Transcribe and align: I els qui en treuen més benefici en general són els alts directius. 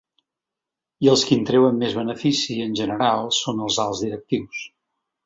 I 1.07 1.11
els 1.11 1.25
qui 1.27 1.35
en 1.35 1.43
treuen 1.49 1.77
més 1.83 1.93
benefici 1.97 2.57
en 2.65 2.73
general 2.79 3.29
són 3.41 3.63
els 3.67 3.79
alts 3.85 4.03
directius. 4.07 4.65